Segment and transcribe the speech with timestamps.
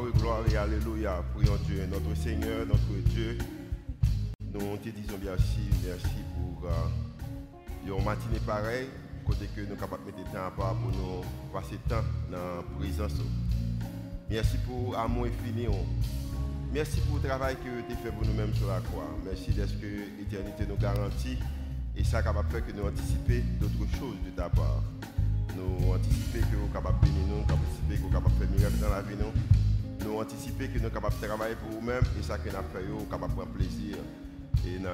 [0.00, 1.22] Gloire, gloire et alléluia.
[1.34, 3.36] Prions Dieu, notre Seigneur, notre Dieu.
[4.52, 8.88] Nous te disons merci, merci pour euh, une matinée pareille,
[9.26, 12.38] côté que nous sommes capables de mettre temps à part pour nous passer temps dans
[12.38, 13.20] la présence.
[14.30, 15.66] Merci pour l'amour infini.
[16.72, 19.10] Merci pour le travail que tu fait pour nous-mêmes sur la croix.
[19.24, 21.36] Merci d'être que l'éternité nous garantit
[21.94, 24.82] et ça capable de faire que nous anticiper d'autres choses de ta part.
[25.56, 28.46] Nous anticiper que nous sommes capables de bénir nous, anticiper que nous sommes capables de
[28.46, 29.69] faire miracle dans la vie nous.
[30.04, 32.98] Nous anticiper que nous sommes capables de travailler pour nous-mêmes et ça que nous nous
[33.00, 33.96] sommes capables de prendre plaisir.
[34.66, 34.90] Et nous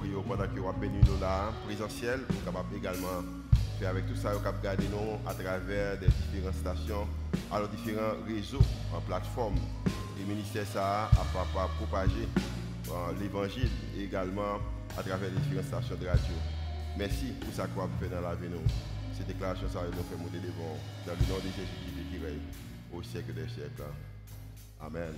[0.00, 3.22] prions pendant que nous béni nous là, présentiel, nous sommes capables également
[3.78, 7.06] faire avec tout ça, nous sommes garder nous à travers des différentes stations,
[7.50, 8.62] à nos différents réseaux,
[8.94, 9.56] en plateforme.
[10.16, 12.28] Et le ministère ça a propagé
[13.20, 14.58] l'évangile et également
[14.96, 16.34] à travers les différentes stations de radio.
[16.96, 18.48] Merci pour ça qu'on fait dans la vie.
[18.50, 18.58] Nous.
[19.16, 22.38] Ces déclarations, ça nous fait monter devant dans le nom de Jésus qui règne
[22.92, 23.82] au siècle des siècles.
[24.80, 25.12] Amen.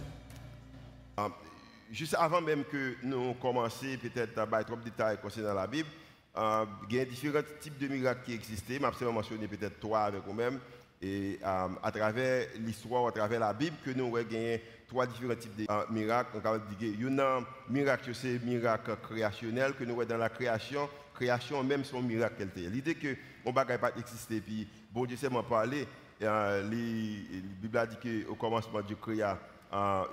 [1.91, 5.89] Juste avant même que nous commencions peut-être à trop de détails concernant la Bible,
[6.37, 8.79] uh, il y a différents types de miracles qui existaient.
[8.79, 10.61] Je vais mentionner peut-être trois avec vous-même.
[11.03, 15.35] Et um, à travers l'histoire, à travers la Bible, que nous avons gagné trois différents
[15.35, 16.31] types de uh, miracles.
[16.45, 20.29] On dire il y a un miracle, c'est miracle créationnel que nous voyons dans la
[20.29, 20.89] création.
[21.15, 22.47] Création même son miracle.
[22.55, 25.89] L'idée que on ne va pas exister, puis bon Dieu m'en parler.
[26.23, 29.39] Euh, la Bible a dit qu'au commencement Dieu créa
[29.73, 30.05] euh,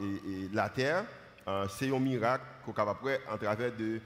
[0.53, 1.03] la terre.
[1.47, 3.99] Euh, c'est un miracle qu'on capable en travers de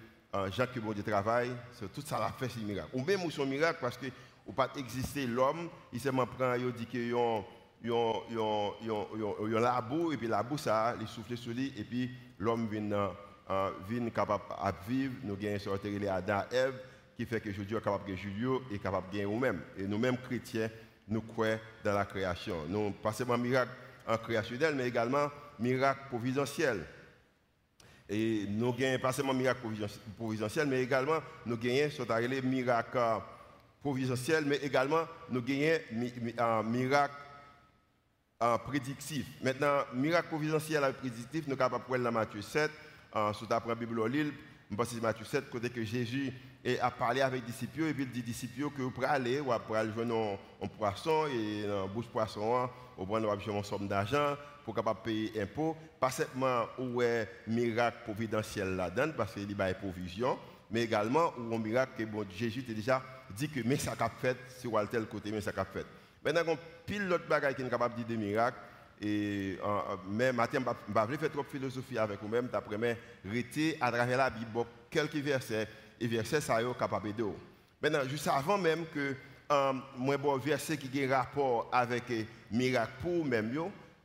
[0.51, 1.51] Jacques que bon Dieu travaille.
[1.93, 2.89] Tout ça l'a fait, c'est un miracle.
[2.93, 4.07] Ou même c'est miracle parce que
[4.47, 7.41] ou pas exister l'homme, il s'est prend, il dit qu'il y a
[7.87, 13.11] un labo, et puis la ça, il souffle sur lui, et puis l'homme vient,
[13.87, 15.13] vient capable de vivre.
[15.23, 16.81] Nous avons sorti les Adam et Ève,
[17.15, 19.61] qui fait que Dieu est capable de Julio et capable de gagner nous-mêmes.
[19.77, 20.69] Et nous-mêmes chrétiens,
[21.07, 22.65] nous croyons dans la création.
[22.67, 23.71] Nous pas seulement miracle
[24.07, 26.85] en créationnel, mais également miracle providentiel.
[28.09, 29.61] Et nous gagnons pas seulement miracle
[30.17, 32.99] providentiel, mais également nous gagnons ce miracle
[33.81, 35.79] providentiel, mais également nous gagnons
[36.37, 37.15] un miracle
[38.65, 39.25] prédictif.
[39.43, 42.71] Maintenant, miracle providentiel et prédictif, nous sommes capables de dans Matthieu 7,
[43.33, 44.01] sous la Bible
[44.75, 46.31] pense que Matthieu 7, côté que Jésus
[46.81, 49.51] a parlé avec les disciples, et puis il dit disciples que vous pouvez aller, vous
[49.65, 54.37] pouvez aller jouer un poisson, et dans bouche poisson, vous pouvez aller une somme d'argent
[54.63, 55.75] pour capable payer impôt.
[55.99, 60.37] Pas seulement où est miracle providentiel là-dedans, parce qu'il y a provision,
[60.69, 63.03] mais également où un miracle que bon, Jésus a déjà
[63.35, 65.85] dit que mais ça a fait, c'est tel côté, mais ça a fait.
[66.23, 68.57] Maintenant, on pile l'autre bagage qui est capable de dire des miracles,
[69.01, 69.57] et
[70.07, 72.89] mais matin, je ne vais faire trop de philosophie avec vous-même, d'après moi,
[73.25, 75.67] rester à travers la Bible, quelques versets,
[75.99, 77.23] et versets, ça est capable de
[77.81, 79.15] Maintenant, juste avant même que
[79.97, 83.51] moi, bon verset qui a un rapport avec le miracle pour même,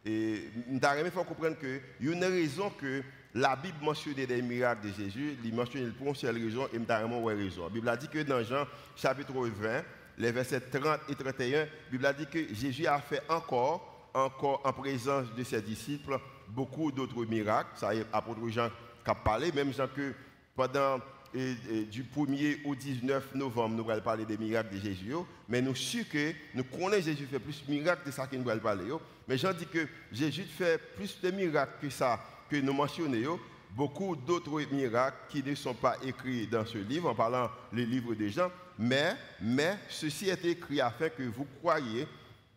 [0.05, 3.03] et il faut comprendre que y a une raison que
[3.35, 6.81] la Bible mentionne des miracles de Jésus, il mentionne pour une seule raison, et il
[6.81, 7.65] une raison.
[7.65, 9.83] La Bible a dit que dans Jean chapitre 20,
[10.19, 14.63] les versets 30 et 31, la Bible a dit que Jésus a fait encore encore
[14.65, 16.19] en présence de ses disciples
[16.49, 17.71] beaucoup d'autres miracles.
[17.77, 18.69] Ça apôtre Jean
[19.05, 20.15] qui a parlé, même Jean que
[20.55, 20.99] pendant
[21.35, 25.13] du 1er au 19 novembre, nous allons parler des miracles de Jésus.
[25.49, 28.49] Mais nous sommes que nous connaissons Jésus fait plus de miracles que ça que nous
[28.49, 28.91] allons parler.
[29.29, 33.39] Mais Jean dit que Jésus fait plus de miracles que ça que nous mentionnons.
[33.73, 38.15] Beaucoup d'autres miracles qui ne sont pas écrits dans ce livre, en parlant le livre
[38.15, 38.51] des gens.
[38.79, 42.07] Mais, mais ceci est écrit afin que vous croyiez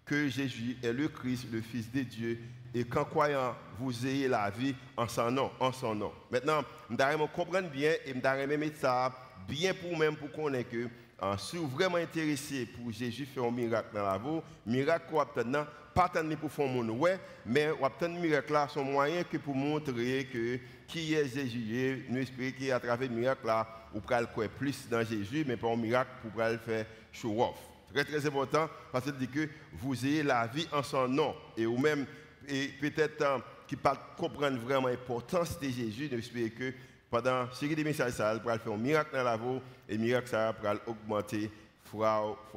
[0.10, 2.40] que Jésus est le Christ, le Fils de Dieu,
[2.74, 5.52] et qu'en croyant, vous ayez la vie en son nom.
[5.60, 6.12] En son nom.
[6.32, 9.12] Maintenant, je comprendre bien et je mettre ça
[9.48, 10.88] bien pour même pour connaître que
[11.22, 15.20] hein, si vous vraiment intéressé pour Jésus faire un miracle dans la vie, miracle qu'on
[15.20, 19.56] obtenir, pas tant pour faire mon ouais, mais obtenir miracle là son moyen que pour
[19.56, 24.28] montrer que qui est Jésus, nous expliquer à travers le miracle là, ou croire
[24.58, 27.69] plus dans Jésus, mais pas un miracle pour le faire show off.
[27.94, 31.36] Très très important parce qu'il dit que vous ayez la vie en son nom.
[31.58, 32.06] Et ou même,
[32.48, 36.74] et peut-être hein, qui ne comprendre vraiment l'importance de Jésus, j'espère que
[37.10, 40.04] pendant ce série de messages, ça va faire un miracle dans la vie et le
[40.04, 41.50] miracle ça va augmenter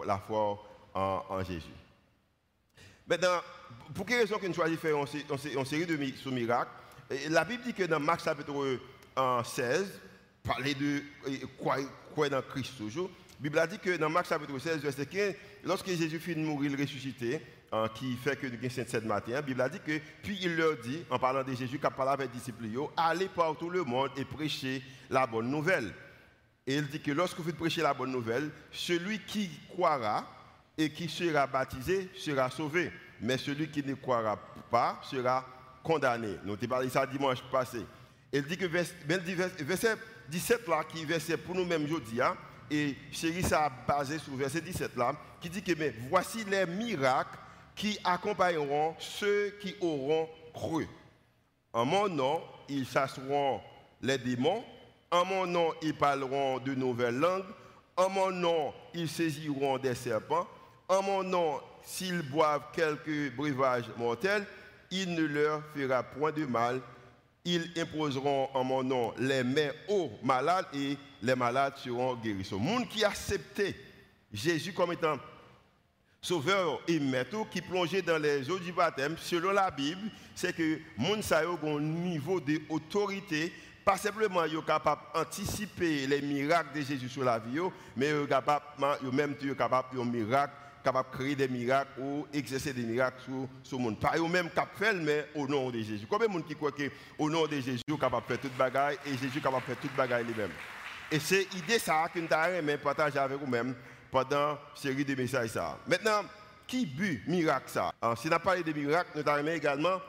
[0.05, 0.63] la foi
[0.95, 1.73] en, Jésus.
[3.07, 3.41] Maintenant,
[3.95, 6.71] pour quelle raison que nous choisissons de faire une série de ce miracle?
[7.31, 8.79] La Bible dit que dans Marc chapitre
[9.45, 10.01] 16,
[10.43, 11.03] parler de
[11.59, 13.11] quoi dans Christ toujours,
[13.43, 15.35] Bible a dit que dans Marc chapitre 16, verset 15,
[15.65, 17.41] lorsque Jésus de mourir, il ressuscité,
[17.73, 20.55] hein, qui fait que nous avons cette matin, la Bible a dit que, puis il
[20.55, 22.67] leur dit, en parlant de Jésus, qui a parlé avec les disciples,
[22.97, 24.81] allez partout le monde et prêchez
[25.11, 25.93] la bonne nouvelle.
[26.69, 30.25] Et il dit que lorsque vous prêchez la bonne nouvelle, celui qui croira
[30.79, 32.93] et qui sera baptisé sera sauvé.
[33.21, 34.39] Mais celui qui ne croira
[34.71, 35.45] pas sera
[35.83, 36.37] condamné.
[36.45, 37.85] Nous avons parlé ça dimanche passé.
[38.33, 39.97] Il dit que verset
[40.29, 42.37] 17 là, qui verset pour nous-mêmes aujourd'hui, hein,
[42.73, 46.65] et chérie, ça a basé sur verset 17 là, qui dit que mais voici les
[46.65, 47.39] miracles
[47.77, 50.89] qui accompagneront ceux qui auront cru.
[51.73, 53.61] En mon nom, ils chasseront
[54.01, 54.65] les démons.
[55.11, 57.45] En mon nom, ils parleront de nouvelles langues.
[57.97, 60.47] En mon nom, ils saisiront des serpents.
[60.89, 64.47] En mon nom, s'ils boivent quelques breuvages mortels,
[64.91, 66.81] il ne leur fera point de mal.
[67.45, 72.49] Ils imposeront en mon nom les mains aux malades et les malades seront guéris.
[72.51, 73.75] Le monde qui acceptait
[74.33, 75.19] Jésus comme étant
[76.21, 80.79] sauveur et maître qui plongeait dans les eaux du baptême, selon la Bible, c'est que
[80.97, 83.53] monde a un niveau d'autorité
[83.85, 87.59] pas simplement yo capable d'anticiper les miracles de Jésus sur la vie,
[87.97, 88.65] mais yo capable
[89.13, 93.79] même capable de miracle, capable de créer des miracles ou exercer des miracles sur sur
[93.79, 93.99] monde.
[94.01, 96.07] Pas eux même capable faire mais au nom de Jésus.
[96.09, 98.99] Combien de monde qui croit que au nom de Jésus capable de faire toute bagaille
[99.07, 100.51] et Jésus capable de faire toute bagaille lui-même?
[101.11, 103.75] Et c'est l'idée ça que nous avons partager avec vous-même
[104.11, 105.79] pendant cette série de messages ça.
[105.87, 106.23] Maintenant,
[106.67, 107.93] qui but miracle ça?
[108.17, 110.01] Si on a parlé de miracles, nous avons également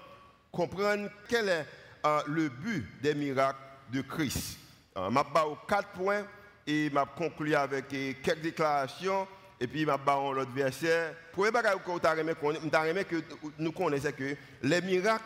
[0.52, 1.66] comprendre quel est
[2.28, 3.60] le but des miracles
[3.92, 4.58] de Christ.
[4.96, 6.24] Je vais quatre points
[6.66, 9.28] et je conclure avec quelques déclarations
[9.60, 9.98] et puis je vais
[10.34, 11.16] l'autre verset.
[11.32, 12.00] Pour que
[13.04, 13.16] que
[13.60, 15.24] nous connaissons que les miracles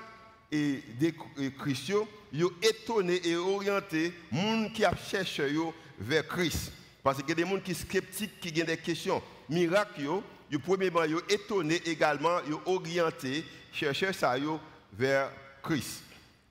[0.51, 1.13] et des
[1.57, 1.97] chrétiens
[2.33, 5.41] ont étonné et orienté gens qui cherchent
[6.00, 6.71] vers Christ.
[7.03, 9.21] Parce a des gens qui sont sceptiques, qui ont des questions.
[9.50, 10.24] Miracles, yo,
[10.63, 14.13] premièrement, ont étonné également, ont orienté, chercheurs
[14.94, 15.31] vers
[15.63, 16.03] Christ.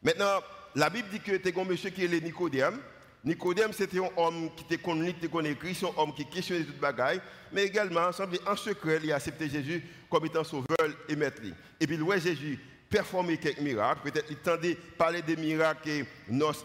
[0.02, 0.40] Maintenant,
[0.74, 2.78] la Bible dit que tu as un monsieur qui est Nicodème.
[3.26, 6.78] Nicodème, c'était un homme qui était connu, qui connaît Christ, un homme qui questionnait toute
[6.78, 7.20] bagaille,
[7.52, 8.08] mais également,
[8.46, 10.66] en secret, il a accepté Jésus comme étant sauveur
[11.08, 11.42] et maître.
[11.80, 12.56] Et puis, voit Jésus
[12.88, 16.04] performer quelques miracles, peut-être il tendait parler des miracles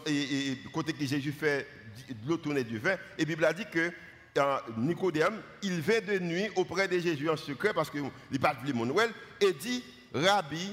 [0.06, 1.66] et, côté que Jésus fait
[2.08, 2.94] de l'eau tourner du vin.
[3.18, 3.90] Et la Bible a dit que
[4.38, 8.54] euh, Nicodème, il vint de nuit auprès de Jésus en secret parce qu'il n'est pas
[8.54, 9.10] de Noël
[9.40, 9.82] et dit
[10.14, 10.72] Rabbi,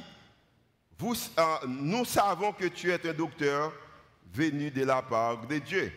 [1.02, 3.74] euh, nous savons que tu es un docteur
[4.34, 5.92] venu de la part de Dieu.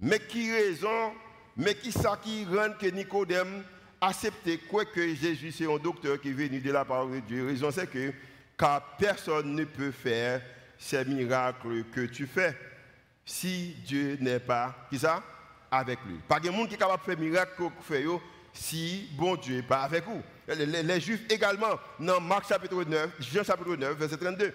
[0.00, 1.12] Mais qui raison,
[1.56, 3.62] mais qui ça qui rend que Nicodème
[4.00, 7.46] accepte quoi que Jésus c'est un docteur qui est venu de la part de Dieu
[7.46, 8.12] Raison c'est que
[8.58, 10.42] car personne ne peut faire
[10.78, 12.54] ces miracles que tu fais
[13.24, 15.22] si Dieu n'est pas qui ça?
[15.70, 16.18] Avec lui.
[16.28, 17.62] Pas de monde qui est capable de faire miracle
[18.52, 20.22] si bon Dieu n'est pas avec vous.
[20.46, 24.54] Les, Juifs également, dans Marc chapitre 9, Jean chapitre 9, verset 32.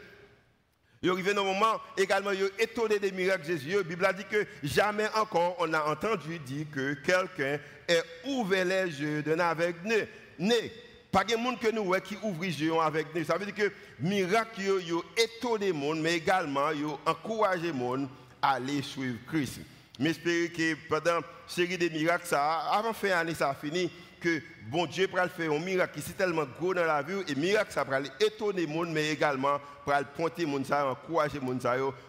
[1.02, 3.72] Ils arrivent dans un moment également, ils étonnés des miracles de Jésus.
[3.72, 8.66] La Bible a dit que jamais encore on a entendu dire que quelqu'un ait ouvert
[8.66, 10.08] les yeux d'un aveugle
[10.38, 10.72] né.
[11.12, 13.24] Pas de monde que nous qui ouvre les yeux avec nous.
[13.24, 17.68] Ça veut dire que miracle, ils ont étonné le monde, mais également ils ont encouragé
[17.68, 18.10] le monde
[18.42, 19.62] à aller suivre Christ.
[20.00, 24.42] J'espère que pendant cette série de miracles, ça, avant fin année, ça a fini, que
[24.68, 27.72] bon Dieu pourra faire un miracle qui est tellement gros dans la vie, et miracle,
[27.72, 31.62] ça pourra étonner le monde, mais également pour pointer le monde, encourager le monde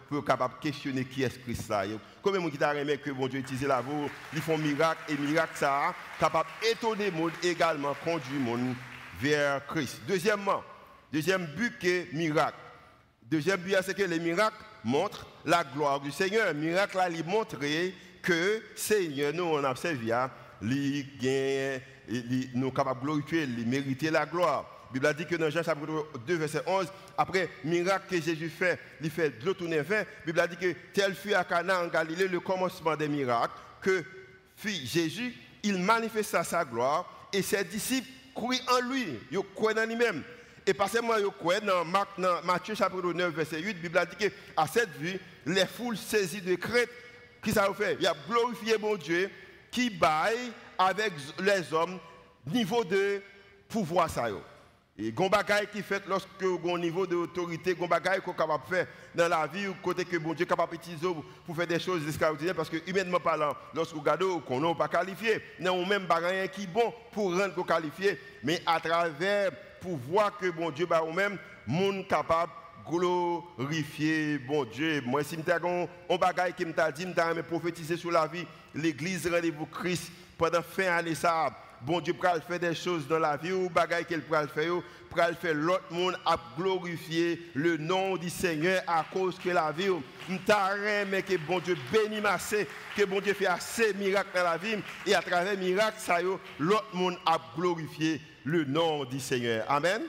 [0.07, 1.63] pour être capable de questionner qui est Christ.
[1.63, 1.83] Ça.
[2.21, 3.89] Combien de gens qui que bon Dieu utilise la vie,
[4.33, 8.75] ils font miracle, et miracle, ça, capable d'étonner le monde, également conduire le monde
[9.19, 10.01] vers Christ.
[10.07, 10.63] Deuxièmement,
[11.11, 12.57] deuxième but que miracle.
[13.23, 16.47] Deuxième but, c'est que les miracles montrent la gloire du Seigneur.
[16.47, 17.57] Le miracle, là, il montre
[18.21, 20.11] que Seigneur, nous, on a servi,
[22.53, 24.65] nous sommes capables de glorifier, il mériter la gloire.
[24.89, 26.87] La Bible a dit que dans Jean chapitre 2, verset 11,
[27.17, 29.99] après miracle que Jésus fait, il fait de l'eau tourner vin.
[29.99, 33.53] La Bible a dit que tel fut à Cana en Galilée le commencement des miracles,
[33.81, 34.03] que
[34.57, 39.85] fit Jésus, il manifesta sa gloire et ses disciples croient en lui, ils croient en
[39.85, 40.23] lui-même.
[40.67, 44.95] Et pas seulement dans Matthieu chapitre 9, verset 8, la Bible a dit qu'à cette
[44.97, 46.89] vue, les foules saisies de crête,
[47.41, 47.97] qui ça fait?
[47.99, 49.29] Il a glorifié mon Dieu
[49.71, 50.51] qui baille
[50.85, 51.99] avec les hommes
[52.47, 53.21] niveau de
[53.69, 54.27] pouvoir ça.
[54.97, 55.29] Et gon
[55.71, 57.25] qui fait lorsque au niveau de
[57.73, 61.07] gon bagaille qu'on capable faire dans la vie ou côté que bon Dieu capable d'utiliser
[61.45, 64.87] pour faire des choses extraordinaires parce que humainement parlant, lorsque vous regardez qu'on n'est pas
[64.87, 70.49] qualifié, non même bagaille qui bon pour rendre qualifié, mais à travers pour voir que
[70.51, 72.51] bon Dieu bah même monde capable
[72.87, 75.01] glorifier bon Dieu.
[75.05, 75.59] Moi si m'ta
[76.09, 78.45] on bagaille qui m'ta dit m'ta prophétiser sur la vie
[78.75, 83.37] l'église rendez-vous Christ pendant fin année ça bon Dieu le faire des choses dans la
[83.37, 84.73] vie ou bagaille qu'elle le faire
[85.29, 89.91] le faire l'autre monde à glorifier le nom du Seigneur à cause que la vie
[90.27, 90.75] m'ta
[91.07, 92.55] mais que bon Dieu bénisse
[92.97, 96.17] que bon Dieu fait assez miracles dans la vie et à travers miracles ça
[96.57, 99.63] l'autre monde a glorifié le nom du Seigneur.
[99.69, 100.01] Amen.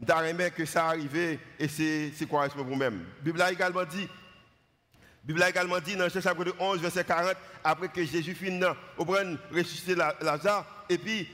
[0.00, 3.04] D'ailleurs, que ça arrive et c'est quoi pour vous-même?
[3.22, 4.08] Bible a également dit,
[5.26, 8.62] Bible a également dit dans chapitre 11, verset 40, après que Jésus finit
[8.96, 11.28] au ressusciter Lazare, et puis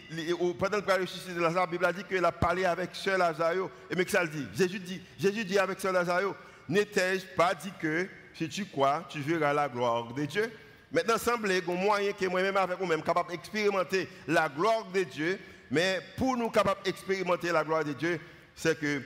[0.58, 3.68] pendant le ressusciter Lazare, la Bible a dit qu'il a parlé avec Sœur Lazare.
[3.90, 4.46] Et mais que ça le dit?
[4.56, 6.34] Jésus dit, Jésus dit avec Sœur Lazare,
[6.70, 10.50] n'étais-je pas dit que si tu crois, tu verras la gloire de Dieu
[10.90, 15.38] Maintenant, semble un moyen que moi-même avec vous-même capable d'expérimenter la gloire de Dieu,
[15.70, 18.20] mais pour nous capables d'expérimenter la gloire de Dieu,
[18.54, 19.02] c'est que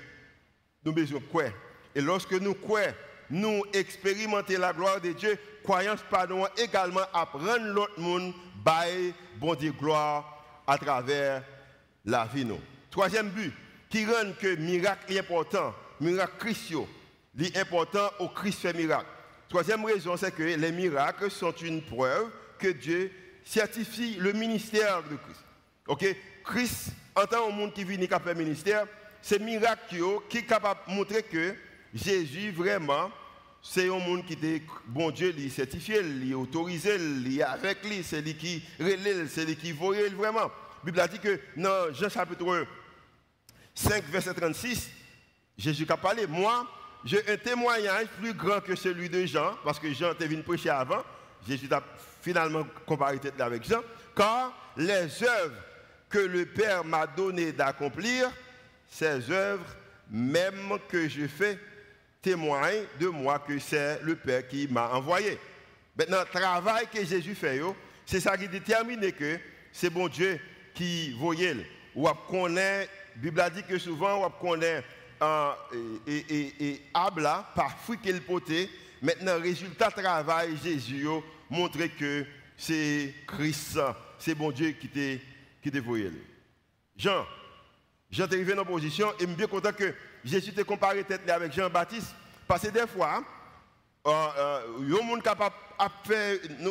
[0.85, 1.51] nous besoin croire.
[1.95, 2.93] Et lorsque nous croyons,
[3.31, 8.33] nous expérimentons la gloire de Dieu, croyance pardon également apprendre l'autre monde,
[8.65, 11.43] bail, bon Dieu gloire à travers
[12.05, 12.45] la vie.
[12.45, 12.61] Nous.
[12.91, 13.53] Troisième but,
[13.89, 16.89] qui rend que miracle est important, miracle Christio,
[17.39, 19.07] est important au Christ fait miracle.
[19.49, 23.13] Troisième raison, c'est que les miracles sont une preuve que Dieu
[23.45, 25.45] certifie le ministère de Christ.
[25.87, 26.17] Ok?
[26.45, 28.87] Christ, en tant que monde qui vient faire ministère,
[29.23, 29.97] c'est miracle
[30.29, 31.55] qui est capable de montrer que
[31.95, 33.11] Jésus, vraiment,
[33.63, 38.21] c'est un monde qui est bon Dieu, il certifié, il autorisé, il avec lui, c'est
[38.21, 40.41] lui qui relève, c'est lui qui voyait vraiment.
[40.41, 40.51] La
[40.85, 42.67] Bible a dit que dans Jean chapitre
[43.75, 44.91] 5, verset 36,
[45.59, 46.67] Jésus a parlé, moi,
[47.05, 50.71] j'ai un témoignage plus grand que celui de Jean, parce que Jean était venu prêcher
[50.71, 51.03] avant.
[51.47, 51.83] Jésus a
[52.23, 53.81] finalement comparé avec Jean.
[54.15, 55.63] Car les œuvres
[56.09, 58.31] que le Père m'a donné d'accomplir,
[58.89, 59.77] ces œuvres
[60.11, 61.59] même que je fais,
[62.27, 65.39] témoignent de moi que c'est le Père qui m'a envoyé.
[65.97, 67.61] Maintenant, le travail que Jésus fait,
[68.05, 69.39] c'est ça qui détermine que
[69.71, 70.41] c'est bon Dieu
[70.75, 71.55] qui voyait.
[71.95, 74.83] Ou connaît, la Bible a dit que souvent, on connaît
[76.05, 78.69] et, et, et Abla, par fruit qu'il portait.
[79.01, 81.07] Maintenant, résultat travail, Jésus
[81.49, 83.79] montrer que c'est Christ,
[84.19, 85.23] c'est bon Dieu qui t'a
[85.63, 86.11] qui Jean,
[86.97, 87.27] Jean
[88.13, 89.95] est arrivé dans la position et je suis bien content que
[90.25, 92.15] Jésus t'ait comparé avec Jean-Baptiste.
[92.47, 93.25] Parce que des fois,
[94.07, 95.55] euh, euh, nous capable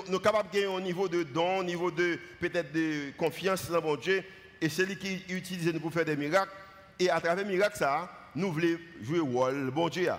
[0.10, 3.82] nous capable de gagner au niveau de don, au niveau de peut-être de confiance dans
[3.82, 4.24] mon Dieu,
[4.62, 6.52] et c'est lui qui utilise nous pour faire des miracles.
[6.98, 10.10] Et à travers les miracles, ça, nous voulons jouer le rôle bon Dieu.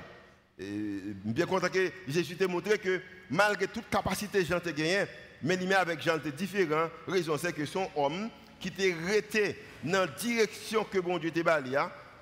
[0.59, 5.05] Et bien content que Jésus t'a montré que malgré toute capacité que Jean a gagné,
[5.43, 6.89] mais avec Jean est différent.
[7.07, 8.31] La raison c'est que son homme
[8.61, 11.75] qui était resté dans la direction que bon Dieu t'a bali,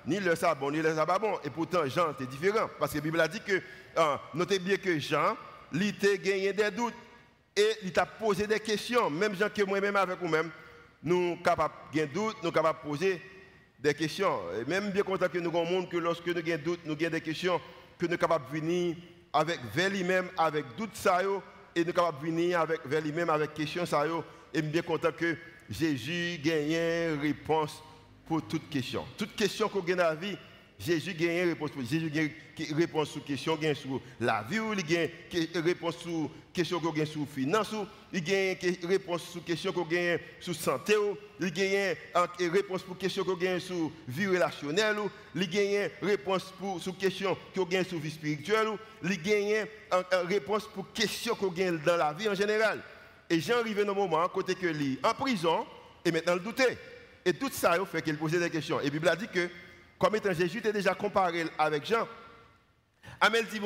[0.05, 1.39] ni le sabon, ni le sabon.
[1.43, 2.69] Et pourtant Jean était différent.
[2.79, 3.61] Parce que la Bible a dit que,
[3.95, 5.35] ah, notez bien que Jean,
[5.73, 6.93] il a gagné des doutes
[7.55, 9.09] et il t'a posé des questions.
[9.09, 10.51] Même Jean que moi-même avec vous-même,
[11.03, 13.21] nous sommes capables de doute, nous sommes capables de poser
[13.79, 14.39] des questions.
[14.59, 17.09] Et même bien content que nous avons monde que lorsque nous avons doute, nous avons
[17.09, 17.59] des questions,
[17.97, 18.95] que nous sommes capables de venir
[19.33, 23.29] avec vers lui-même, avec doute ça, et nous sommes capables de venir avec, vers lui-même
[23.29, 24.05] avec questions ça.
[24.53, 25.35] Et bien content que
[25.69, 27.81] Jésus gagne une réponse
[28.27, 29.05] pour toute question.
[29.17, 30.37] Toute question qu'on gagne dans la vie,
[30.79, 31.71] Jésus gagne une réponse.
[31.89, 32.31] Jésus gagne
[32.75, 35.09] réponse sur question gagne sur la vie, il gagne
[35.55, 37.73] réponse sur question qu'on gagne sur finance,
[38.13, 40.93] il gagne réponse sur question qu'on gagne sur santé,
[41.39, 41.95] il gagne
[42.51, 44.97] réponse pour question qu'on gagne sur vie relationnelle,
[45.35, 48.67] il gagne réponse pour sur question qu'on gagne sur vie spirituelle,
[49.03, 49.65] il gagne
[50.27, 52.81] réponse pour question qu'on gagne dans la vie en général.
[53.29, 55.65] Et j'ai arrivé dans un moment, côté que lui en prison,
[56.03, 56.77] et maintenant le douter.
[57.25, 58.79] Et tout ça fait qu'il posait des questions.
[58.79, 59.49] Et la Bible a dit que
[59.97, 62.07] comme étant Jésus était déjà comparé avec Jean.
[63.19, 63.59] Amel dit,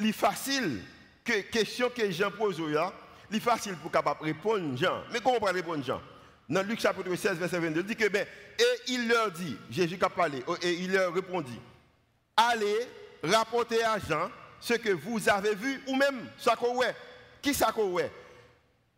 [0.00, 0.80] c'est facile
[1.24, 2.60] que question que Jean pose,
[3.30, 5.02] c'est facile pour capable répondre Jean.
[5.12, 6.00] Mais comment on peut répondre Jean?
[6.48, 8.26] Dans Luc chapitre 16, verset 22, il dit que, ben,
[8.58, 11.58] et il leur dit, Jésus a parlé, oh, et il leur répondit,
[12.36, 12.86] allez
[13.22, 16.82] rapporter à Jean ce que vous avez vu, ou même que vous
[17.40, 17.80] Qui ça que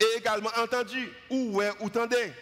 [0.00, 2.32] Et également entendu, ou ouais, ou tendez.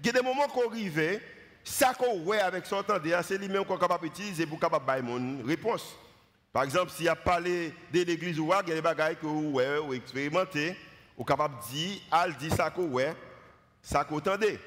[0.00, 1.20] Il y a des moments qu'on arrive,
[1.62, 5.42] ça qu'on voit avec son temps, c'est lui-même qu'on est capable d'utiliser pour capable une
[5.46, 5.96] réponse.
[6.52, 9.26] Par exemple, s'il y a parlé de l'église ou il y a des choses que
[9.26, 10.76] vous voyez ou expérimentez,
[11.16, 13.14] vous capable de dire, al dit ça qu'on voit,
[13.82, 14.58] ça qu'on entendez.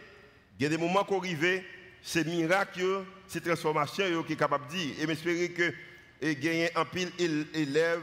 [0.59, 1.63] Il y a des moments qu'on arrive,
[2.01, 4.95] c'est miracle, c'est transformation qui est capable de dire.
[4.99, 5.73] Et j'espère que
[6.21, 7.11] et gagner un pile
[7.53, 8.01] élève,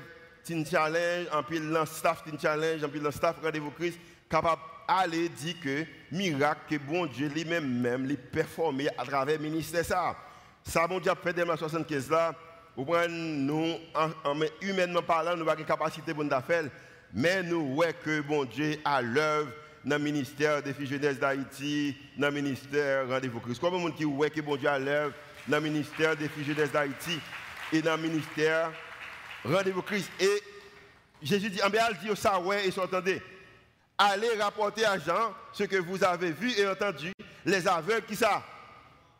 [0.50, 3.98] un challenge, un pile staff, un challenge, un pile staff, rendez-vous Christ,
[4.35, 9.85] capable aller dire que miracle que bon Dieu lui-même même performé à travers le ministère
[9.85, 10.17] ça.
[10.64, 12.35] Ça bon Dieu a fait dès 75 là,
[12.76, 16.64] nous nous en, humainement parlant, nous avons une capacité pour faire,
[17.12, 19.53] mais nous voyons que bon Dieu a l'œuvre
[19.85, 23.61] dans le ministère des filles jeunesse d'Haïti, dans le ministère Rendez-vous Christ.
[23.61, 25.14] Comment monde qui voit que bon Dieu a l'œuvre
[25.47, 27.21] dans le ministère des filles jeunesse d'Haïti
[27.73, 28.73] et dans le ministère
[29.45, 30.11] Rendez-vous Christ.
[30.19, 30.43] Et
[31.23, 33.23] Jésus dit, en bien, dit ça, ouais, et s'entendez
[33.98, 37.12] allez rapporter à Jean ce que vous avez vu et entendu.
[37.44, 38.42] Les aveugles qui ça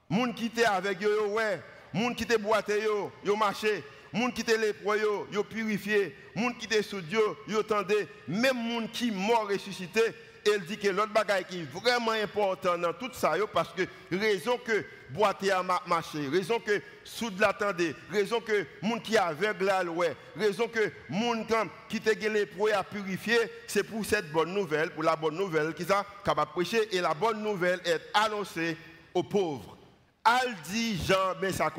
[0.09, 1.63] Moun qui étaient avec eux, ouais.
[1.93, 3.83] Moun qui te boité yo, yo marché.
[4.13, 6.17] Moun qui te lépreux yo, yo purifié.
[6.35, 7.17] Moun qui te soudé
[7.49, 8.07] yo, tendé.
[8.29, 10.03] Même moun qui mort ressuscité,
[10.47, 14.59] elle dit que l'autre bagaille qui est vraiment important dans tout ça, parce que raison
[14.59, 20.17] que boiter a marché, raison que soude l'attendait, raison que moun qui aveugle à ouais,
[20.37, 21.47] raison que moun
[21.89, 25.75] qui te les pour à purifier, c'est pour cette bonne nouvelle, pour la bonne nouvelle
[25.75, 26.51] qui ça capable
[26.91, 28.77] et la bonne nouvelle est annoncée
[29.13, 29.77] aux pauvres.
[30.25, 31.73] Al dit Jean ben ça.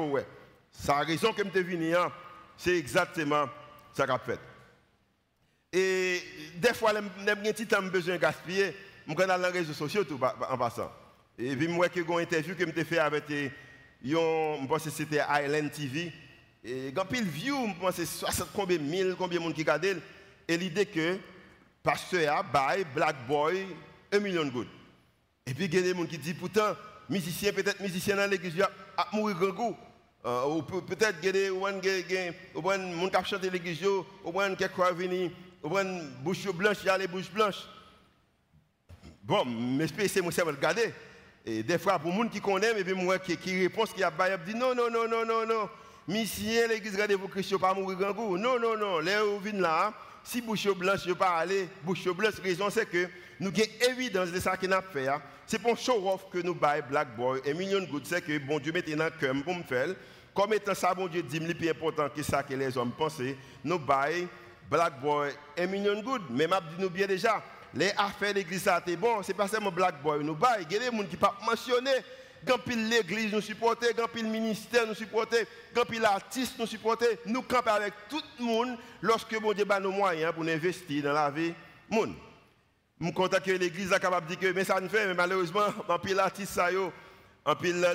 [0.72, 2.12] Sa raison que me venu hein,
[2.58, 3.50] c'est exactement
[3.94, 4.40] ça qu'a fait.
[5.72, 6.22] Et
[6.56, 8.74] des fois, j'ai un petit temps besoin de gaspiller,
[9.08, 10.20] je vais dans les réseaux sociaux tout,
[10.50, 10.92] en passant.
[11.38, 15.72] Et puis, moi, j'ai une interview que j'ai fait avec, je pense que c'était Island
[15.72, 16.12] TV.
[16.64, 19.62] Et quand il view, je pense que c'est 60 combien mille, combien de monde qui
[19.62, 20.02] regardent.
[20.48, 21.18] Et l'idée que
[21.84, 23.68] pasteur a bail Black Boy
[24.12, 24.68] un million de gouttes.
[25.46, 26.76] Et puis, il y a des gens qui disent pourtant,
[27.10, 28.60] musicien, peut-être musicien dans l'église,
[28.98, 29.78] a mourir grand goût.
[30.26, 34.64] Euh, ou peut-être qu'il y a des gens qui chantent l'église, ou qui
[35.70, 37.68] croient venir bouche blanche, il y a les bouches blanches.
[39.24, 40.94] Bon, m'espère c'est moi ça regarder.
[41.46, 44.04] Et des fois, pour les gens qui connaissent, et puis moi qui, qui répond, qui
[44.04, 45.70] a dit non, non, non, non, non, non.
[46.08, 48.38] Monsieur, l'église rendez-vous Christ, pas mourir grand goût.
[48.38, 49.00] Non, non, non.
[49.00, 49.94] Là vient là,
[50.24, 53.08] si bouche blanche, je pas aller, bouche blanche, raison c'est que
[53.40, 55.08] nous avons évidence de ça qu'il a fait.
[55.08, 55.22] Hein.
[55.48, 57.42] C'est pour show off que nous baillons Black Boy.
[57.46, 59.90] Et million de gouttes, c'est que bon Dieu mette dans le cœur pour me faire.
[60.34, 63.22] Comme étant ça, bon Dieu dit, le plus important que ça que les hommes pensent,
[63.64, 64.28] nous baillons
[64.70, 65.32] Black Boy,
[65.68, 66.22] million de good.
[66.30, 67.42] Mais m'a dit nous bien déjà,
[67.74, 70.66] les affaires de l'église, c'est bon, c'est pas seulement Black Boy, nous bail.
[70.70, 71.92] Il y a des gens qui pas mentionner.
[72.46, 77.42] Quand l'église nous supporter, quand le ministère nous supporter, quand pile l'artiste nous supporter, nous
[77.42, 81.32] campons avec tout le monde lorsque bon Dieu a nos moyens pour investir dans la
[81.32, 81.54] vie
[81.90, 82.14] monde.
[83.00, 85.16] Je suis content que l'église est capable de dire que mais ça ne fait, mais
[85.16, 86.60] malheureusement, en l'artiste,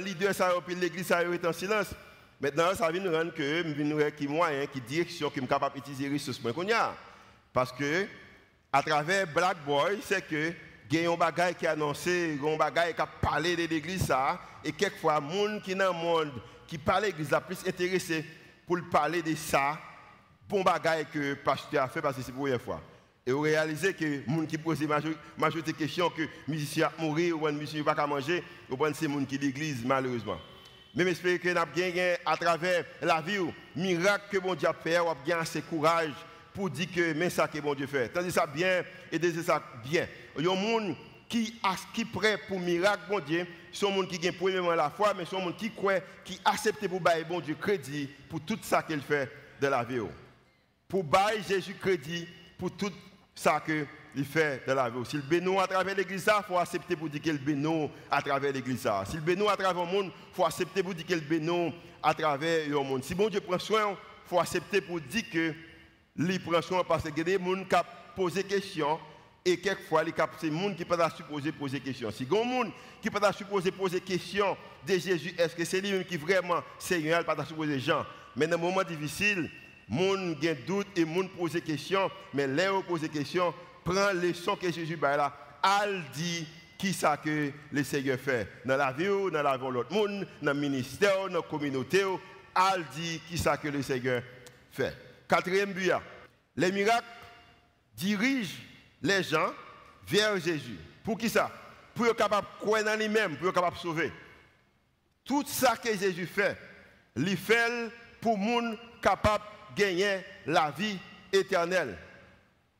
[0.00, 0.34] leader,
[0.68, 1.94] l'église est en silence.
[2.40, 6.08] Maintenant, ça vient nous rendre que je qui moyen, qui direction, qui est capable d'utiliser
[6.08, 6.94] les ressources qu'on a.
[7.52, 8.06] Parce que,
[8.72, 10.52] à travers Black Boy, c'est que
[10.92, 14.12] il y a un bagage qui est annoncé, un bagage qui a parlé de l'église,
[14.64, 16.32] et quelquefois, les gens qui dans le monde,
[16.66, 18.24] qui parlent de l'église, sont plus intéressés
[18.66, 19.78] pour parler de ça,
[20.48, 22.80] bon bagage que le pasteur a fait parce que c'est la première fois.
[23.24, 24.82] Et vous réalisez que les gens qui posent
[25.38, 28.42] majorité de questions, que les musiciens mourir ou les musiciens ne pas manger,
[28.94, 30.38] c'est les gens qui l'église, malheureusement.
[30.94, 33.38] Mais j'espère que nous avons gagné à travers la vie,
[33.76, 36.12] miracle que bon Dieu a fait, ou bien assez courage
[36.52, 38.08] pour dire que c'est ça que bon Dieu fait.
[38.08, 40.06] Tandis ça bien et c'est ça bien.
[40.36, 40.94] Il y a des gens
[41.28, 41.60] qui
[41.94, 45.24] qui prêt pour miracle bon Dieu, sont des gens qui ont premièrement la foi, mais
[45.24, 48.82] sont des gens qui croient, qui acceptent pour bailler bon Dieu crédit pour tout ça
[48.82, 50.00] qu'il fait de la vie.
[50.88, 52.26] Pour bailler Jésus crédit
[52.58, 52.92] pour tout
[53.34, 54.98] ça que il fait de la vie.
[55.04, 58.52] Si le bénou à travers l'église, il faut accepter pour dire qu'il bénou à travers
[58.52, 58.88] l'église.
[59.06, 62.14] Si le bénou à travers le monde, il faut accepter pour dire qu'il bénou à
[62.14, 63.04] travers le monde.
[63.04, 65.54] Si bon Dieu prend soin, il faut accepter pour dire que
[66.16, 67.76] il prend soin parce que des gens qui
[68.14, 68.98] posent des questions
[69.44, 70.02] et quelquefois,
[70.38, 72.10] c'est des gens qui peuvent supposer poser des questions.
[72.10, 75.56] Si il y a des gens qui peuvent supposer poser des questions de Jésus, est-ce
[75.56, 78.04] que c'est lui qui vraiment Seigneur, pas supposer gens
[78.36, 79.50] Mais dans un moment difficile,
[79.90, 83.00] les gens ont des doutes et les gens posent des questions, mais les gens posent
[83.00, 83.54] des questions,
[83.90, 86.46] prend les sons que Jésus a là, al dit
[86.78, 90.26] qui ça que le Seigneur fait dans la vie, dans la vie de l'autre monde,
[90.40, 92.04] dans le ministère, dans la communauté,
[92.54, 94.22] al dit qui ça que le Seigneur
[94.70, 94.96] fait.
[95.28, 95.90] Quatrième but,
[96.56, 97.04] les miracles
[97.96, 98.58] dirigent
[99.02, 99.52] les gens
[100.06, 100.78] vers Jésus.
[101.02, 101.50] Pour qui ça?
[101.94, 104.12] Pour être capable de croire en lui-même, pour être capable de sauver.
[105.24, 106.56] Tout ça que Jésus fait,
[107.16, 110.96] il fait pour les gens capables de gagner la vie
[111.32, 111.98] éternelle.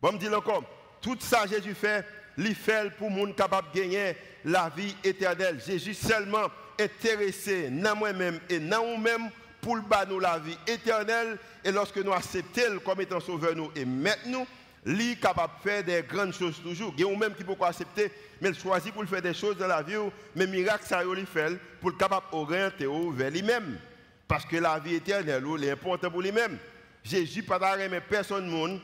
[0.01, 0.63] Bon, me dire encore,
[1.01, 2.05] tout ça, Jésus fait,
[2.37, 5.61] il fait pour les gens capables de gagner la vie éternelle.
[5.65, 6.47] Jésus seulement
[6.79, 11.39] intéressé dans moi-même et dans nous-mêmes pour nous la vie éternelle.
[11.65, 14.47] Et lorsque nous acceptons comme étant sauveur nous et maintenant,
[14.87, 16.95] est capable de faire des grandes choses toujours.
[16.97, 18.11] Il y a même qui peut accepter,
[18.41, 19.97] mais il choisit pour faire des choses dans la vie,
[20.35, 23.79] mais miracle ça il fait pour capable d'orienter vers lui-même.
[24.27, 26.57] Parce que la vie éternelle est importante pour lui-même.
[27.05, 28.81] Jésus pas d'arrêt personne monde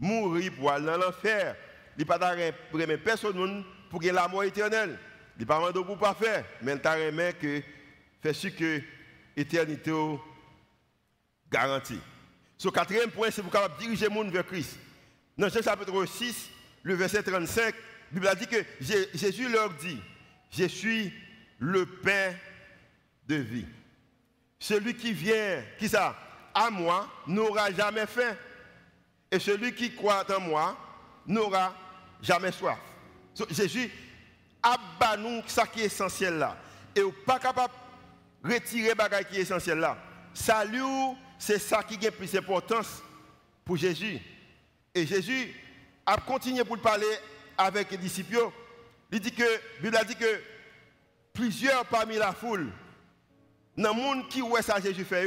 [0.00, 1.54] mourir pour aller dans l'enfer.
[1.96, 4.98] Il n'y a pas de personne pour la mort éternelle.
[5.38, 6.44] Il n'y a pas de pour pas faire.
[6.62, 7.62] Mais il a que
[8.22, 8.80] fait sûr que
[9.36, 9.92] l'éternité
[11.50, 12.00] garantie.
[12.56, 14.78] Ce quatrième point, c'est pour diriger le monde vers Christ.
[15.36, 16.50] Dans Jean chapitre 6,
[16.82, 17.72] le verset 35, la
[18.12, 18.64] Bible a dit que
[19.14, 19.98] Jésus leur dit,
[20.50, 21.12] je suis
[21.58, 22.34] le pain
[23.28, 23.66] de vie.
[24.58, 26.16] Celui qui vient, qui ça,
[26.52, 28.36] à moi, n'aura jamais faim.
[29.30, 30.76] Et celui qui croit en moi
[31.26, 31.74] n'aura
[32.20, 32.78] jamais soif.
[33.50, 33.90] Jésus
[34.62, 36.56] a nous ça qui est essentiel là.
[36.94, 37.72] Et vous pas capable
[38.44, 39.96] retirer bagaille qui est essentiel là.
[40.34, 43.02] Salut, c'est ça qui a plus d'importance
[43.64, 44.18] pour Jésus.
[44.94, 45.54] Et Jésus
[46.04, 47.06] a continué pour parler
[47.56, 48.50] avec les disciples.
[49.12, 50.40] Il dit que, la Bible a dit que
[51.32, 52.70] plusieurs parmi la foule,
[53.76, 55.26] dans le monde qui voit ça Jésus fait,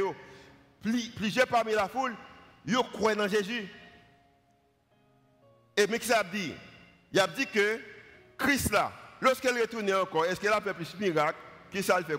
[1.16, 2.14] plusieurs parmi la foule,
[2.66, 3.68] ils croient dans Jésus.
[5.76, 6.52] Et mais ça a dit?
[7.12, 7.80] Il a dit que
[8.38, 11.38] Christ là, lorsqu'elle retourne encore, est-ce qu'elle a fait plus de miracles?
[11.70, 12.18] Qui ça le fait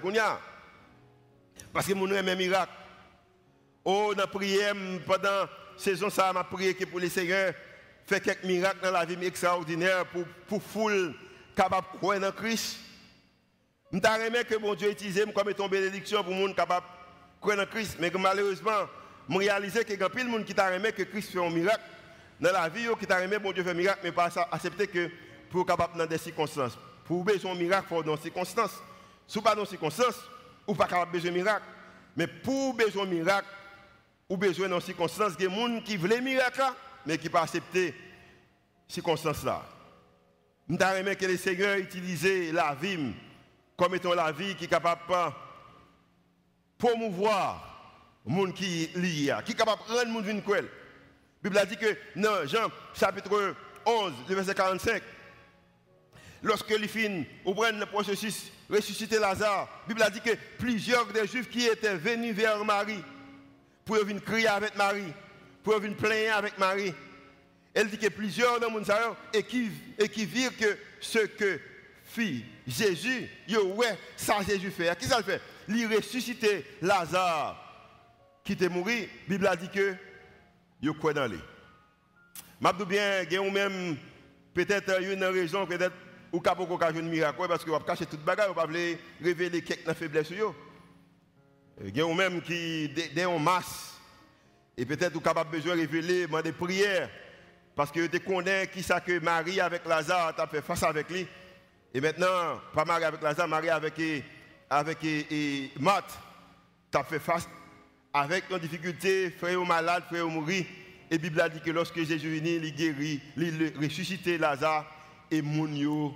[1.71, 2.71] Parce que mon même miracle.
[3.83, 4.73] Oh, dans la prière,
[5.05, 7.53] pendant la saison, ça m'a prié que pour les seigneurs,
[8.05, 11.13] fait quelques miracles dans la vie extraordinaire pour, pour foule
[11.55, 12.77] capable de croire dans Christ.
[13.91, 17.57] Je aimé que mon Dieu utilise comme étant bénédiction pour les gens capables de croire
[17.57, 17.97] dans Christ.
[17.99, 18.89] Mais malheureusement,
[19.29, 21.49] je réalise qu'il y a plein de gens qui t'a aimé que Christ fait un
[21.49, 21.81] miracle
[22.39, 25.09] dans la vie, qui t'a aimé, bon Dieu fait miracle, mais pas accepter que
[25.49, 26.77] pour capable dans des circonstances.
[27.05, 28.81] Pour besoin un miracle, il faut dans des circonstances.
[29.27, 30.19] Si pas dans des circonstances,
[30.67, 31.65] ou pas capable besoin de miracle.
[32.15, 33.47] Mais pour besoin de miracle,
[34.29, 36.61] ou besoin dans circonstances, il y a des gens qui veulent miracle,
[37.05, 37.93] mais qui pas accepter
[38.87, 39.63] ces circonstances-là.
[40.67, 43.13] Nous avons que le Seigneur utilise la vie
[43.77, 45.31] comme étant la vie qui est capable de
[46.77, 50.61] promouvoir le monde qui est lié, qui est capable de rendre le monde La
[51.45, 53.55] Bible a dit que dans Jean chapitre
[53.85, 55.03] 11, verset 45,
[56.41, 61.27] lorsque les filles prennent le processus ressusciter Lazare, la Bible a dit que plusieurs des
[61.27, 63.03] Juifs qui étaient venus vers Marie
[63.85, 65.13] pour venir crier avec Marie,
[65.63, 66.95] pour venir plaindre avec Marie,
[67.75, 68.91] elle dit que plusieurs dans le monde
[69.31, 71.59] et qui, et qui virent que ce que
[72.05, 74.97] fit Jésus, yo ouais, ça Jésus fait.
[74.97, 75.41] Qui ça le fait?
[75.67, 77.61] Il ressuscité Lazare
[78.43, 78.87] qui était mort.
[79.27, 79.95] Bible a dit que
[80.81, 81.39] yo quoi dans lui.
[82.59, 83.97] Mabdou bien, a même
[84.53, 85.95] peut-être une raison, peut-être
[86.31, 88.67] ou capable de un miracle parce que vous cacher toute bagarre, vous pas
[89.21, 90.33] révéler quelques faiblesses
[91.83, 93.93] Il y a même qui des en masse
[94.77, 97.09] et peut-être vous capable besoin révéler des prières
[97.75, 101.27] parce que tu connais qui ça que Marie avec Lazare t'a fait face avec lui.
[101.93, 104.01] Et maintenant, pas Marie avec Lazare, Marie avec,
[104.69, 106.17] avec et, Marthe,
[106.91, 107.47] tu fait face
[108.15, 110.65] avec nos difficultés, frère malade, frère mourir.
[111.11, 114.85] Et la Bible a dit que lorsque Jésus est venu, il guérit, il ressuscité Lazare
[115.29, 116.15] et Mounio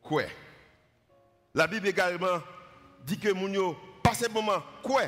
[0.00, 0.22] quoi.
[1.52, 2.40] La Bible également
[3.04, 5.02] dit que Mounio, pas simplement quoi.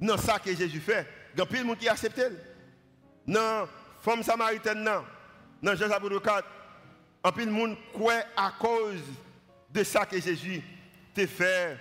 [0.00, 1.06] Non, ça que Jésus fait.
[1.34, 2.22] Il y a plein de monde qui accepte.
[3.26, 3.68] Non,
[4.00, 5.04] femme samaritaine, non.
[5.62, 6.48] Dans Jean chapitre 4,
[7.24, 9.02] en plus, le monde croit à cause
[9.70, 10.62] de ça que Jésus
[11.14, 11.76] t'a fait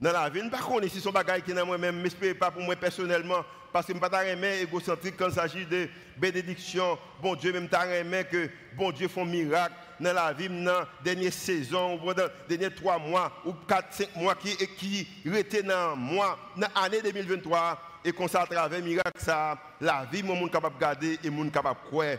[0.00, 0.40] dans la vie.
[0.40, 3.44] Je ne sais pas si son bagage qui est moi-même, ce pas pour moi personnellement,
[3.72, 6.98] parce que je ne suis pas égocentrique quand il s'agit de bénédiction.
[7.22, 7.86] Bon Dieu, même pas
[8.24, 12.00] que bon Dieu fait un miracle dans la vie, dans dernière saison,
[12.48, 17.02] les derniers trois mois ou quatre, cinq mois qui, qui étaient dans mois, dans l'année
[17.02, 21.18] 2023 et qu'on ça à travers miracle ça la vie mon monde capable de garder
[21.24, 22.16] et monde capable de croire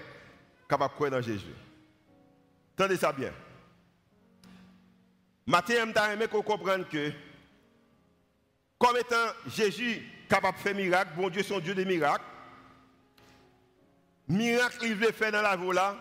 [0.68, 1.54] capable croire dans Jésus.
[2.76, 3.32] Tendez ça bien.
[5.46, 7.12] Matin, je aimé qu'on comprenne que
[8.78, 9.16] comme étant
[9.48, 12.24] Jésus capable de faire miracle, bon Dieu son Dieu des miracles.
[14.28, 15.96] Miracle il veut faire dans la vie là,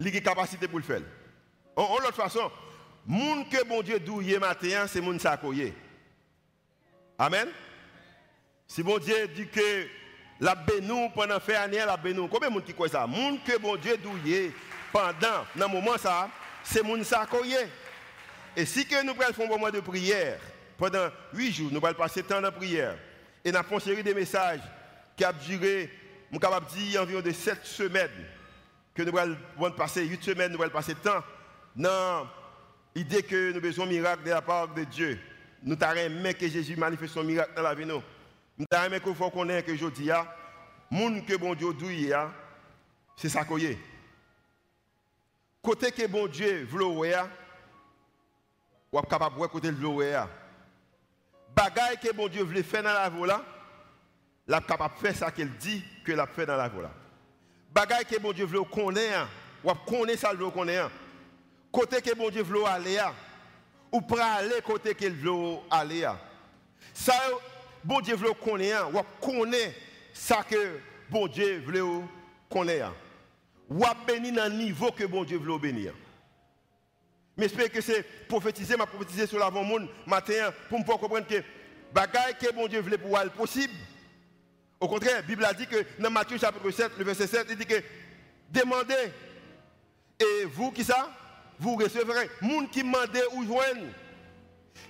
[0.00, 1.02] il a capacité pour le faire.
[1.76, 2.50] En, l'autre façon,
[3.06, 5.72] monde que bon Dieu douille matin, c'est monde sakoye.
[7.18, 7.48] Amen?
[8.66, 9.86] Si bon Dieu dit que
[10.40, 12.26] la bénou pendant faire année, la bénou.
[12.26, 13.06] Combien de monde qui croit ça?
[13.06, 14.52] Monde que bon Dieu douille
[14.92, 16.28] pendant, dans moment ça,
[16.64, 17.26] c'est monde ça
[18.56, 20.40] Et si nous prenons un moment de prière,
[20.82, 22.96] pendant huit jours, nous allons passer temps de prière.
[23.44, 24.62] Et nous avons une série de messages
[25.16, 25.88] qui a duré,
[26.32, 28.10] je capable de dire, environ de sept semaines.
[28.92, 31.22] Que nous allons passer huit semaines, nous allons passer temps
[31.76, 32.26] dans
[32.96, 35.20] l'idée que nous avons besoin de miracle de la part de Dieu.
[35.62, 37.86] Nous avons que Jésus manifeste son miracle dans la vie.
[37.86, 40.10] Nous aimé qu'il faut connaître que je dis,
[40.90, 42.12] monde que bon Dieu douille,
[43.16, 43.78] c'est ça qu'on est.
[45.62, 47.14] Côté que bon Dieu veut ou est
[49.08, 50.28] capable de côté le vouloir.
[51.54, 53.44] Bagaille que bon Dieu veut faire dans la là,
[54.46, 56.90] la capable faire ça qu'il dit que l'a fait dans la vie là.
[57.72, 59.28] Bagaille que bon Dieu veut connaître,
[59.62, 60.90] ou connaître ça veut connaître.
[61.70, 63.00] Côté que bon Dieu veut aller,
[63.90, 66.08] ou pour aller côté qu'il veut aller.
[66.94, 67.14] Ça
[67.84, 69.74] bon Dieu veut connaître, ou connaître
[70.12, 70.78] ça que
[71.10, 72.02] bon Dieu veut
[72.50, 72.92] connaître.
[73.68, 75.94] Ou bénir dans le niveau que bon Dieu veut bénir.
[77.36, 81.42] Mais j'espère que c'est prophétiser, m'a prophétiser sur l'avant-monde matin pour me comprendre que
[81.92, 83.72] bagaille que bon Dieu veut pour être possible.
[84.78, 87.56] Au contraire, la Bible a dit que dans Matthieu chapitre 7, le verset 7, il
[87.56, 87.82] dit que
[88.50, 89.12] demandez
[90.20, 91.10] et vous qui ça
[91.58, 92.28] Vous recevrez.
[92.40, 93.92] Monde qui demande ou joignent.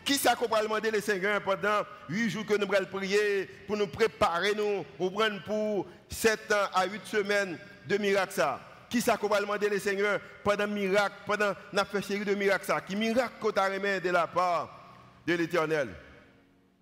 [0.05, 3.77] Qui ça qu'on va demander le Seigneur pendant huit jours que nous allons prier pour
[3.77, 8.61] nous préparer nous pour prendre pour 7 ans à 8 semaines de miracle ça?
[8.93, 10.21] Qui ça qu'on va demander le Seigneur?
[10.45, 14.69] Pendant miracle, pendant la série de miracles ça Qui miracle qu'on t'a de la part
[15.27, 15.89] de l'Éternel?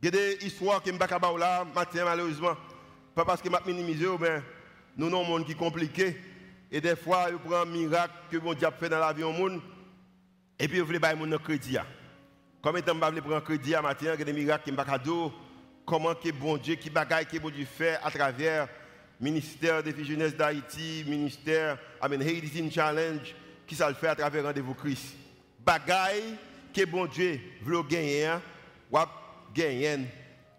[0.02, 2.56] Il y a des histoires qui me battent là, matin malheureusement.
[3.14, 4.42] Pas parce que je minimisé, mais
[4.96, 6.20] nous avons un monde qui est compliqué.
[6.72, 9.30] Et des fois, il prend un miracle que mon diable fait dans la vie au
[9.30, 9.60] monde.
[10.58, 11.78] Et puis, il veut bailler mon crédit.
[12.60, 14.76] Comme étant, je veux prendre crédit à matin, il y a des miracles qui me
[14.76, 15.08] battent
[15.86, 18.66] Comment que bon Dieu, qui bagaille, que bon Dieu fait à travers
[19.20, 23.34] ministère des jeunesse d'Haïti, ministère, I mean, Haiti Challenge,
[23.66, 25.14] qui ça fait à travers Rendez-vous Christ.
[25.58, 26.36] Bagaille
[26.72, 28.32] que bon Dieu veut gagner,
[28.90, 28.98] ou
[29.54, 30.06] gagner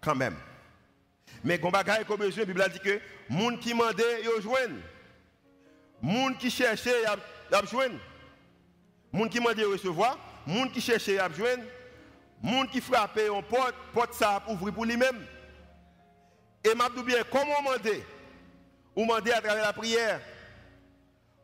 [0.00, 0.36] quand même.
[1.42, 4.80] Mais quand bagaille comme besoin, la Bible dit que gens qui mandait, yo joignent.
[6.00, 7.98] Moun qui cherchait, y a joindre.
[9.12, 11.64] Moun qui mandait recevoir, moun qui cherchait, y a joindre.
[12.40, 15.26] Moun qui frappait en porte, porte ça ouvrir pour lui-même.
[16.64, 18.04] Et m'a bien comment demander
[18.94, 20.20] Ou demander à travers la prière.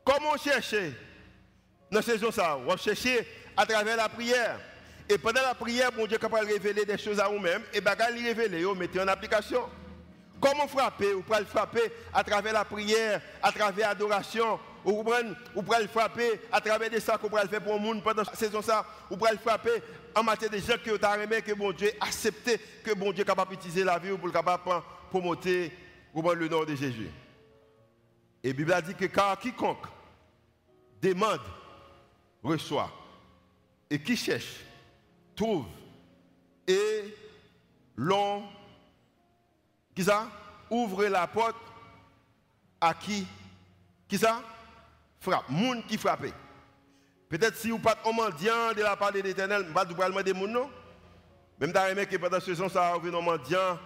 [0.05, 0.95] Comment chercher
[1.91, 4.61] dans cette saison ça, on chercher à travers la prière.
[5.09, 7.81] Et pendant la prière, mon Dieu est capable de révéler des choses à vous-même et
[7.81, 9.63] bagaille les révéler, vous mettez en application.
[10.41, 11.15] Comment frapper?
[11.15, 14.61] Vous pouvez le frapper à travers la prière, à travers l'adoration.
[14.85, 18.23] Vous pouvez le frapper à travers des sacs vous pouvez faire pour le monde pendant
[18.23, 18.63] la saison.
[18.63, 18.87] Ça.
[19.11, 19.83] Vous pouvez le frapper
[20.15, 23.27] en matière de gens que vous avez que bon Dieu accepté, que bon Dieu est
[23.27, 25.73] capable d'utiliser la vie pour capable promoter
[26.15, 27.09] le nom de Jésus.
[28.42, 29.87] Et la Bible dit que car quiconque
[31.03, 31.40] demande,
[32.42, 32.90] reçoit.
[33.90, 34.61] Et qui cherche,
[35.35, 35.66] trouve.
[36.66, 37.14] Et
[37.96, 38.44] l'on
[39.94, 40.29] qui ça?
[40.70, 41.57] Ouvre la porte
[42.81, 43.27] à qui?
[44.07, 44.42] Qui ça?
[45.20, 45.48] Frappe.
[45.48, 46.27] Moun qui frappe.
[47.29, 50.09] Peut-être si vous pas un mendiant de la part de l'éternel, vous ne pouvez pas
[50.09, 50.70] demander non?
[51.59, 53.79] Même dans les que pendant ce temps, ça vous un mendiant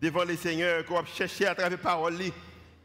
[0.00, 2.18] devant le Seigneur, qu'on va chercher à travers parole,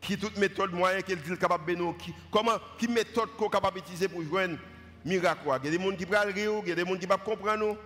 [0.06, 1.98] qui toute méthode moyen qu'il dit capable de nous,
[2.32, 4.58] comment, qui méthode qu'on capable d'utiliser pour joindre
[5.04, 5.41] miracle?
[5.46, 7.15] Il y a des gens qui prennent rire, il y a des gens qui ne
[7.15, 7.78] comprendre nous.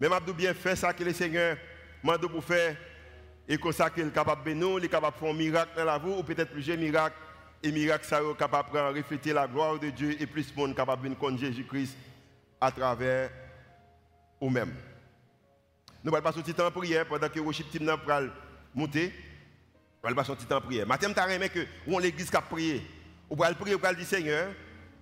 [0.00, 1.56] Mais je bien faire ça que le Seigneur
[2.02, 2.76] m'a pour faire
[3.48, 5.70] et comme ça qu'il est capable de nous, il est capable de faire un miracle
[5.76, 7.16] dans la vie, ou peut-être plusieurs miracles,
[7.62, 10.74] et miracles ça est capable de refléter la gloire de Dieu, et plus de monde
[10.74, 11.96] capable de connaître Jésus-Christ
[12.60, 13.30] à travers
[14.40, 14.72] nous-mêmes.
[16.04, 18.20] Nous allons passer petit temps en prière pendant que le worship team va
[18.72, 19.12] monter.
[20.02, 20.86] Nous allons passer un petit en prière.
[20.86, 22.82] Maintenant, tu as que où l'église qui a prié.
[23.30, 24.48] Vous allez prier, vous allez dire Seigneur,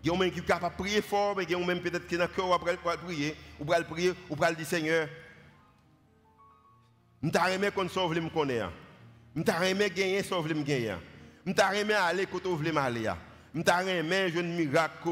[0.03, 2.07] il y a un qui capable de prier fort, mais il y a même peut-être
[2.07, 3.37] qui est dans le cœur, vous allez prier.
[3.61, 5.09] Vous allez prier, vous allez dire Seigneur,
[7.23, 8.71] je t'ai qu'on sauve les connaître.
[9.37, 10.95] Je t'ai gagner sauve les gagner.
[11.47, 11.63] Je t'ai
[11.95, 13.11] aller côté où aller.
[13.55, 15.09] Je t'ai je ne miracle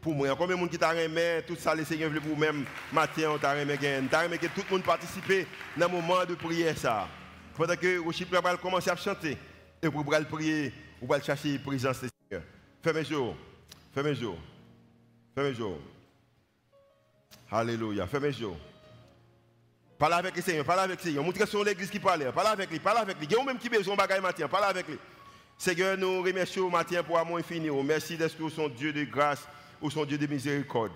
[0.00, 0.34] pour moi.
[0.36, 3.38] Combien de monde qui t'a aimé tout ça le Seigneur veut pour même matin on
[3.38, 4.08] t'a aimé gagner.
[4.08, 7.08] T'a aimé que tout le monde participe dans le moment de prière ça.
[7.56, 9.38] Pendant que chip va commencer à chanter
[9.82, 12.46] et pour prier, vous allez chercher la présence du Seigneur.
[12.82, 13.34] Fais mes jours.
[13.94, 14.14] Fais mes
[15.54, 15.78] jours.
[17.50, 18.06] Alléluia.
[18.06, 18.58] Fais mes jours.
[19.98, 21.24] Parle avec le Seigneur, parle avec le Seigneur.
[21.24, 22.30] Montre sur l'église qui parle.
[22.32, 23.26] Parle avec lui, parle avec lui.
[23.30, 24.98] Il même qui besoin de bagaille matin, parle avec lui.
[25.56, 27.70] Seigneur, nous remercions matin pour amour infini.
[27.82, 29.48] Merci d'être son Dieu de grâce
[29.80, 30.92] ou son Dieu de miséricorde.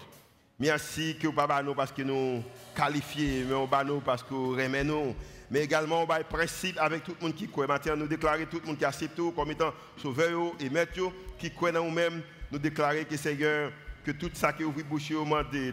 [0.60, 2.44] Merci que vous pas nous parce que nous
[2.76, 5.16] qualifiés, mais on nous parce que vous nous.
[5.50, 7.66] Mais également, on va principe avec tout le monde qui croit.
[7.66, 11.00] Maintenant, nous déclarer tout le monde qui accepte tout comme étant sauveur et maître,
[11.38, 12.20] qui croit en nous-mêmes.
[12.52, 13.72] Nous déclarer que Seigneur,
[14.04, 15.24] que tout ça que vous bouchez au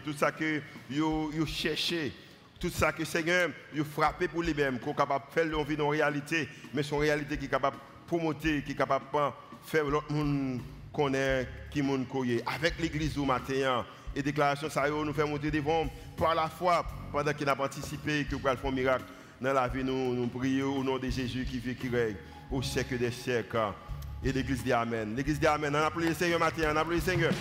[0.04, 2.14] tout ça que vous cherchez,
[2.58, 5.88] tout ça que Seigneur, il frappé pour lui-même, qu'on est capable de faire l'envie dans
[5.90, 9.18] réalité, mais son réalité qui est capable de promouvoir, qui est capable de
[9.68, 10.62] faire l'autre monde
[10.94, 12.06] connaître, qui monde
[12.46, 13.84] Avec l'église au matin,
[14.18, 18.34] et déclaration, ça nous fait monter devant par la foi, pendant qu'il a participé, que
[18.34, 19.04] nous faire un miracle
[19.40, 22.16] dans la vie, nous, nous prions au nom de Jésus qui vit, qui règne
[22.50, 23.56] au siècle des siècles.
[24.24, 25.14] Et l'église dit Amen.
[25.14, 25.72] L'église dit Amen.
[25.72, 27.32] On a appelé le Seigneur matin, on a appelé le Seigneur.